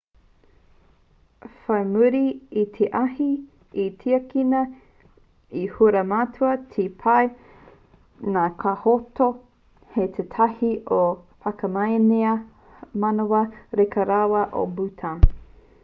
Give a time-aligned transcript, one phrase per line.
[1.65, 2.21] whai muri
[2.61, 3.27] i te ahi
[3.83, 4.61] i tiakina
[5.63, 7.13] i haumarutia te pā
[8.39, 9.29] nā ka noho
[9.99, 11.13] hei tētahi o ngā
[11.45, 12.35] whakamanea
[13.05, 13.45] manawa
[13.83, 15.25] reka rawa o bhutan